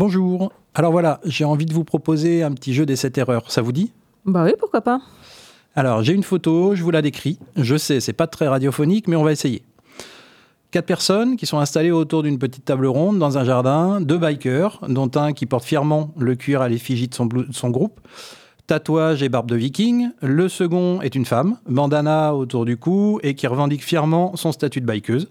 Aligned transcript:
Bonjour. 0.00 0.50
Alors 0.74 0.92
voilà, 0.92 1.20
j'ai 1.26 1.44
envie 1.44 1.66
de 1.66 1.74
vous 1.74 1.84
proposer 1.84 2.42
un 2.42 2.52
petit 2.52 2.72
jeu 2.72 2.86
des 2.86 2.96
7 2.96 3.18
erreurs. 3.18 3.50
Ça 3.50 3.60
vous 3.60 3.70
dit? 3.70 3.92
Bah 4.24 4.44
oui, 4.46 4.52
pourquoi 4.58 4.80
pas. 4.80 5.02
Alors, 5.74 6.02
j'ai 6.02 6.14
une 6.14 6.22
photo, 6.22 6.74
je 6.74 6.82
vous 6.82 6.90
la 6.90 7.02
décris. 7.02 7.38
Je 7.56 7.76
sais, 7.76 8.00
c'est 8.00 8.14
pas 8.14 8.26
très 8.26 8.48
radiophonique, 8.48 9.08
mais 9.08 9.16
on 9.16 9.22
va 9.22 9.30
essayer. 9.30 9.62
Quatre 10.70 10.86
personnes 10.86 11.36
qui 11.36 11.44
sont 11.44 11.58
installées 11.58 11.90
autour 11.90 12.22
d'une 12.22 12.38
petite 12.38 12.64
table 12.64 12.86
ronde 12.86 13.18
dans 13.18 13.36
un 13.36 13.44
jardin, 13.44 14.00
deux 14.00 14.16
bikers, 14.16 14.80
dont 14.88 15.10
un 15.16 15.34
qui 15.34 15.44
porte 15.44 15.64
fièrement 15.64 16.14
le 16.16 16.34
cuir 16.34 16.62
à 16.62 16.70
l'effigie 16.70 17.08
de 17.08 17.14
son, 17.14 17.26
de 17.26 17.48
son 17.50 17.68
groupe, 17.68 18.00
tatouage 18.66 19.22
et 19.22 19.28
barbe 19.28 19.50
de 19.50 19.56
viking. 19.56 20.12
Le 20.22 20.48
second 20.48 21.02
est 21.02 21.14
une 21.14 21.26
femme, 21.26 21.58
bandana 21.68 22.34
autour 22.34 22.64
du 22.64 22.78
cou 22.78 23.20
et 23.22 23.34
qui 23.34 23.46
revendique 23.46 23.84
fièrement 23.84 24.34
son 24.36 24.50
statut 24.52 24.80
de 24.80 24.86
bikeuse. 24.86 25.28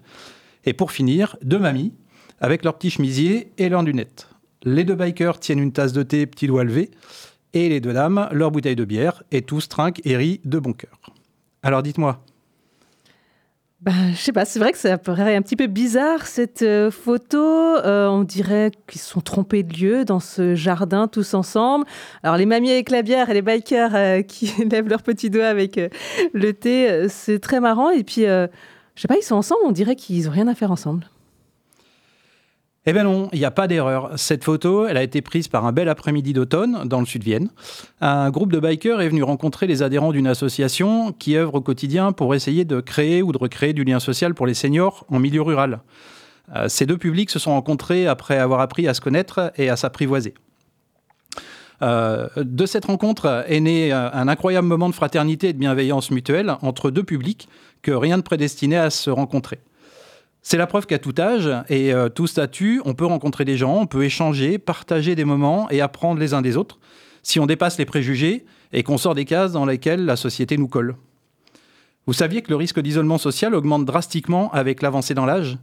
Et 0.64 0.74
pour 0.74 0.92
finir, 0.92 1.36
deux 1.42 1.58
mamies 1.58 1.92
avec 2.40 2.64
leur 2.64 2.74
petit 2.74 2.90
chemisier 2.90 3.50
et 3.58 3.68
leurs 3.68 3.82
lunettes. 3.82 4.28
Les 4.62 4.84
deux 4.84 4.94
bikers 4.94 5.40
tiennent 5.40 5.58
une 5.58 5.72
tasse 5.72 5.94
de 5.94 6.02
thé 6.02 6.26
petit 6.26 6.46
doigt 6.46 6.64
levé 6.64 6.90
et 7.54 7.68
les 7.68 7.80
deux 7.80 7.94
dames 7.94 8.28
leur 8.30 8.50
bouteille 8.50 8.76
de 8.76 8.84
bière 8.84 9.22
et 9.32 9.40
tous 9.40 9.68
trinquent 9.68 10.02
et 10.04 10.16
rient 10.16 10.40
de 10.44 10.58
bon 10.58 10.74
cœur. 10.74 11.00
Alors 11.62 11.82
dites-moi, 11.82 12.22
Ben, 13.80 14.12
je 14.12 14.18
sais 14.18 14.32
pas, 14.32 14.44
c'est 14.44 14.58
vrai 14.58 14.72
que 14.72 14.78
ça 14.78 14.98
paraît 14.98 15.34
un 15.34 15.40
petit 15.40 15.56
peu 15.56 15.66
bizarre 15.66 16.26
cette 16.26 16.60
euh, 16.60 16.90
photo. 16.90 17.38
Euh, 17.38 18.08
on 18.08 18.22
dirait 18.22 18.70
qu'ils 18.86 19.00
sont 19.00 19.22
trompés 19.22 19.62
de 19.62 19.72
lieu 19.74 20.04
dans 20.04 20.20
ce 20.20 20.54
jardin 20.54 21.08
tous 21.08 21.32
ensemble. 21.32 21.86
Alors 22.22 22.36
les 22.36 22.44
mamies 22.44 22.70
avec 22.70 22.90
la 22.90 23.00
bière 23.00 23.30
et 23.30 23.34
les 23.34 23.42
bikers 23.42 23.94
euh, 23.94 24.20
qui 24.28 24.52
lèvent 24.70 24.88
leurs 24.88 25.02
petits 25.02 25.30
doigts 25.30 25.46
avec 25.46 25.80
le 26.34 26.52
thé, 26.52 27.08
c'est 27.08 27.38
très 27.38 27.60
marrant. 27.60 27.88
Et 27.88 28.04
puis, 28.04 28.24
je 28.24 28.48
sais 28.96 29.08
pas, 29.08 29.16
ils 29.16 29.24
sont 29.24 29.36
ensemble, 29.36 29.62
on 29.64 29.72
dirait 29.72 29.96
qu'ils 29.96 30.28
ont 30.28 30.32
rien 30.32 30.48
à 30.48 30.54
faire 30.54 30.70
ensemble. 30.70 31.06
Eh 32.86 32.94
bien 32.94 33.04
non, 33.04 33.28
il 33.32 33.38
n'y 33.38 33.44
a 33.44 33.50
pas 33.50 33.68
d'erreur. 33.68 34.12
Cette 34.16 34.42
photo, 34.42 34.86
elle 34.86 34.96
a 34.96 35.02
été 35.02 35.20
prise 35.20 35.48
par 35.48 35.66
un 35.66 35.72
bel 35.72 35.88
après-midi 35.90 36.32
d'automne 36.32 36.88
dans 36.88 37.00
le 37.00 37.06
sud 37.06 37.20
de 37.20 37.26
Vienne. 37.26 37.50
Un 38.00 38.30
groupe 38.30 38.50
de 38.50 38.58
bikers 38.58 39.02
est 39.02 39.08
venu 39.08 39.22
rencontrer 39.22 39.66
les 39.66 39.82
adhérents 39.82 40.12
d'une 40.12 40.26
association 40.26 41.12
qui 41.12 41.36
œuvre 41.36 41.56
au 41.56 41.60
quotidien 41.60 42.12
pour 42.12 42.34
essayer 42.34 42.64
de 42.64 42.80
créer 42.80 43.22
ou 43.22 43.32
de 43.32 43.38
recréer 43.38 43.74
du 43.74 43.84
lien 43.84 44.00
social 44.00 44.34
pour 44.34 44.46
les 44.46 44.54
seniors 44.54 45.04
en 45.10 45.18
milieu 45.18 45.42
rural. 45.42 45.80
Euh, 46.56 46.68
ces 46.68 46.86
deux 46.86 46.96
publics 46.96 47.28
se 47.28 47.38
sont 47.38 47.50
rencontrés 47.50 48.06
après 48.06 48.38
avoir 48.38 48.60
appris 48.60 48.88
à 48.88 48.94
se 48.94 49.02
connaître 49.02 49.52
et 49.56 49.68
à 49.68 49.76
s'apprivoiser. 49.76 50.32
Euh, 51.82 52.28
de 52.36 52.66
cette 52.66 52.86
rencontre 52.86 53.44
est 53.46 53.60
né 53.60 53.92
euh, 53.92 54.10
un 54.12 54.26
incroyable 54.28 54.66
moment 54.66 54.88
de 54.88 54.94
fraternité 54.94 55.48
et 55.48 55.52
de 55.52 55.58
bienveillance 55.58 56.10
mutuelle 56.10 56.56
entre 56.62 56.90
deux 56.90 57.04
publics 57.04 57.48
que 57.82 57.90
rien 57.90 58.16
ne 58.16 58.22
prédestinait 58.22 58.76
à 58.76 58.90
se 58.90 59.10
rencontrer. 59.10 59.60
C'est 60.42 60.56
la 60.56 60.66
preuve 60.66 60.86
qu'à 60.86 60.98
tout 60.98 61.14
âge 61.18 61.50
et 61.68 61.92
euh, 61.92 62.08
tout 62.08 62.26
statut, 62.26 62.80
on 62.84 62.94
peut 62.94 63.04
rencontrer 63.04 63.44
des 63.44 63.56
gens, 63.56 63.76
on 63.76 63.86
peut 63.86 64.04
échanger, 64.04 64.58
partager 64.58 65.14
des 65.14 65.24
moments 65.24 65.68
et 65.70 65.80
apprendre 65.80 66.18
les 66.18 66.32
uns 66.32 66.42
des 66.42 66.56
autres 66.56 66.78
si 67.22 67.38
on 67.38 67.46
dépasse 67.46 67.78
les 67.78 67.84
préjugés 67.84 68.46
et 68.72 68.82
qu'on 68.82 68.96
sort 68.96 69.14
des 69.14 69.26
cases 69.26 69.52
dans 69.52 69.66
lesquelles 69.66 70.04
la 70.04 70.16
société 70.16 70.56
nous 70.56 70.68
colle. 70.68 70.96
Vous 72.06 72.14
saviez 72.14 72.40
que 72.40 72.48
le 72.48 72.56
risque 72.56 72.80
d'isolement 72.80 73.18
social 73.18 73.54
augmente 73.54 73.84
drastiquement 73.84 74.50
avec 74.52 74.80
l'avancée 74.80 75.14
dans 75.14 75.26
l'âge? 75.26 75.58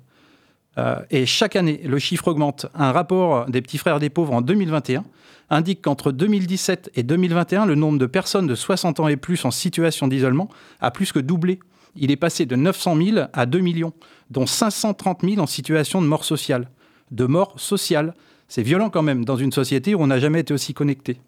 Euh, 0.77 0.99
Et 1.09 1.25
chaque 1.25 1.55
année, 1.55 1.81
le 1.83 1.97
chiffre 1.97 2.27
augmente. 2.27 2.67
Un 2.75 2.91
rapport 2.91 3.47
des 3.47 3.61
petits 3.63 3.79
frères 3.79 3.99
des 3.99 4.11
pauvres 4.11 4.33
en 4.33 4.41
2021 4.41 5.03
indique 5.49 5.81
qu'entre 5.81 6.11
2017 6.11 6.91
et 6.95 7.03
2021, 7.03 7.65
le 7.65 7.73
nombre 7.73 7.97
de 7.97 8.05
personnes 8.05 8.45
de 8.45 8.53
60 8.53 8.99
ans 8.99 9.07
et 9.07 9.17
plus 9.17 9.43
en 9.45 9.51
situation 9.51 10.07
d'isolement 10.07 10.49
a 10.79 10.91
plus 10.91 11.11
que 11.11 11.19
doublé. 11.19 11.59
Il 11.97 12.11
est 12.11 12.15
passé 12.15 12.45
de 12.45 12.55
900 12.55 12.95
000 12.95 13.17
à 13.33 13.45
2 13.45 13.59
millions, 13.59 13.93
dont 14.29 14.45
530 14.45 15.21
000 15.23 15.39
en 15.39 15.47
situation 15.47 16.01
de 16.01 16.07
mort 16.07 16.23
sociale. 16.23 16.69
De 17.11 17.25
mort 17.25 17.59
sociale. 17.59 18.13
C'est 18.47 18.61
violent 18.61 18.89
quand 18.89 19.01
même 19.01 19.25
dans 19.25 19.35
une 19.35 19.51
société 19.51 19.95
où 19.95 20.01
on 20.01 20.07
n'a 20.07 20.19
jamais 20.19 20.41
été 20.41 20.53
aussi 20.53 20.73
connecté. 20.73 21.19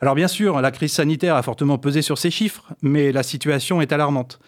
Alors 0.00 0.14
bien 0.14 0.28
sûr, 0.28 0.60
la 0.60 0.70
crise 0.70 0.92
sanitaire 0.92 1.36
a 1.36 1.42
fortement 1.42 1.78
pesé 1.78 2.00
sur 2.00 2.16
ces 2.16 2.30
chiffres, 2.30 2.64
mais 2.80 3.12
la 3.12 3.22
situation 3.22 3.80
est 3.80 3.92
alarmante. 3.92 4.38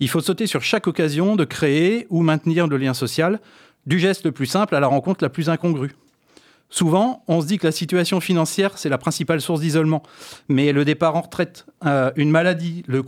Il 0.00 0.08
faut 0.08 0.20
sauter 0.20 0.46
sur 0.46 0.62
chaque 0.62 0.86
occasion 0.86 1.36
de 1.36 1.44
créer 1.44 2.06
ou 2.10 2.22
maintenir 2.22 2.66
le 2.66 2.76
lien 2.76 2.92
social, 2.92 3.40
du 3.86 3.98
geste 3.98 4.24
le 4.24 4.32
plus 4.32 4.46
simple 4.46 4.74
à 4.74 4.80
la 4.80 4.86
rencontre 4.86 5.24
la 5.24 5.30
plus 5.30 5.48
incongrue. 5.48 5.92
Souvent, 6.72 7.22
on 7.28 7.42
se 7.42 7.46
dit 7.46 7.58
que 7.58 7.66
la 7.66 7.72
situation 7.72 8.18
financière, 8.18 8.78
c'est 8.78 8.88
la 8.88 8.96
principale 8.96 9.42
source 9.42 9.60
d'isolement. 9.60 10.02
Mais 10.48 10.72
le 10.72 10.86
départ 10.86 11.14
en 11.16 11.20
retraite, 11.20 11.66
euh, 11.84 12.10
une 12.16 12.30
maladie, 12.30 12.82
le, 12.86 13.04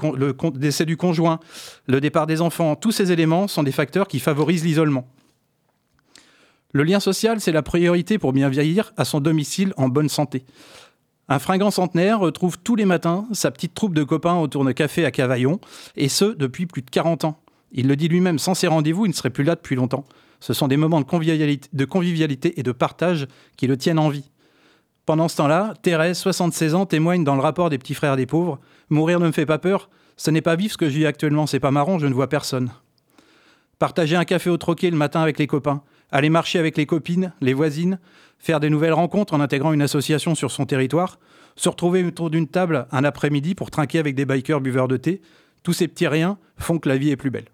décès 0.50 0.84
du 0.84 0.98
conjoint, 0.98 1.40
le 1.86 1.98
départ 1.98 2.26
des 2.26 2.42
enfants, 2.42 2.76
tous 2.76 2.92
ces 2.92 3.10
éléments 3.10 3.48
sont 3.48 3.62
des 3.62 3.72
facteurs 3.72 4.06
qui 4.06 4.20
favorisent 4.20 4.64
l'isolement. 4.64 5.08
Le 6.72 6.82
lien 6.82 7.00
social, 7.00 7.40
c'est 7.40 7.52
la 7.52 7.62
priorité 7.62 8.18
pour 8.18 8.34
bien 8.34 8.50
vieillir 8.50 8.92
à 8.98 9.06
son 9.06 9.20
domicile 9.20 9.72
en 9.78 9.88
bonne 9.88 10.10
santé. 10.10 10.44
Un 11.30 11.38
fringant 11.38 11.70
centenaire 11.70 12.20
retrouve 12.20 12.58
tous 12.58 12.76
les 12.76 12.84
matins 12.84 13.26
sa 13.32 13.50
petite 13.50 13.72
troupe 13.72 13.94
de 13.94 14.04
copains 14.04 14.36
autour 14.36 14.66
de 14.66 14.72
café 14.72 15.06
à 15.06 15.10
Cavaillon, 15.10 15.58
et 15.96 16.10
ce, 16.10 16.26
depuis 16.26 16.66
plus 16.66 16.82
de 16.82 16.90
40 16.90 17.24
ans. 17.24 17.40
Il 17.72 17.88
le 17.88 17.96
dit 17.96 18.08
lui-même, 18.08 18.38
sans 18.38 18.52
ces 18.52 18.66
rendez-vous, 18.66 19.06
il 19.06 19.08
ne 19.08 19.14
serait 19.14 19.30
plus 19.30 19.42
là 19.42 19.54
depuis 19.54 19.74
longtemps. 19.74 20.04
Ce 20.40 20.52
sont 20.52 20.68
des 20.68 20.76
moments 20.76 21.00
de 21.00 21.06
convivialité, 21.84 22.60
et 22.60 22.62
de 22.62 22.72
partage 22.72 23.26
qui 23.56 23.66
le 23.66 23.76
tiennent 23.76 23.98
en 23.98 24.08
vie. 24.08 24.30
Pendant 25.06 25.28
ce 25.28 25.36
temps-là, 25.36 25.74
Thérèse, 25.82 26.18
76 26.18 26.74
ans, 26.74 26.86
témoigne 26.86 27.24
dans 27.24 27.34
le 27.34 27.42
rapport 27.42 27.70
des 27.70 27.78
petits 27.78 27.94
frères 27.94 28.16
des 28.16 28.26
pauvres 28.26 28.58
Mourir 28.90 29.20
ne 29.20 29.26
me 29.26 29.32
fait 29.32 29.46
pas 29.46 29.58
peur, 29.58 29.90
ce 30.16 30.30
n'est 30.30 30.40
pas 30.40 30.56
vif 30.56 30.72
ce 30.72 30.78
que 30.78 30.88
je 30.88 30.96
vis 30.96 31.06
actuellement, 31.06 31.46
c'est 31.46 31.60
pas 31.60 31.70
marrant, 31.70 31.98
je 31.98 32.06
ne 32.06 32.14
vois 32.14 32.28
personne. 32.28 32.70
Partager 33.78 34.16
un 34.16 34.24
café 34.24 34.50
au 34.50 34.56
troquet 34.56 34.90
le 34.90 34.96
matin 34.96 35.20
avec 35.20 35.38
les 35.38 35.46
copains, 35.46 35.82
aller 36.10 36.30
marcher 36.30 36.58
avec 36.58 36.76
les 36.76 36.86
copines, 36.86 37.32
les 37.40 37.54
voisines, 37.54 37.98
faire 38.38 38.60
des 38.60 38.70
nouvelles 38.70 38.92
rencontres 38.92 39.34
en 39.34 39.40
intégrant 39.40 39.72
une 39.72 39.82
association 39.82 40.34
sur 40.34 40.50
son 40.50 40.64
territoire, 40.64 41.18
se 41.56 41.68
retrouver 41.68 42.04
autour 42.04 42.30
d'une 42.30 42.48
table 42.48 42.86
un 42.92 43.04
après-midi 43.04 43.54
pour 43.54 43.70
trinquer 43.70 43.98
avec 43.98 44.14
des 44.14 44.24
bikers 44.24 44.60
buveurs 44.60 44.88
de 44.88 44.96
thé, 44.96 45.20
tous 45.62 45.72
ces 45.72 45.88
petits 45.88 46.06
riens 46.06 46.38
font 46.58 46.78
que 46.78 46.88
la 46.88 46.96
vie 46.96 47.10
est 47.10 47.16
plus 47.16 47.30
belle. 47.30 47.46